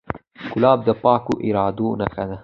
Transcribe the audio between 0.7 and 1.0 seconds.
د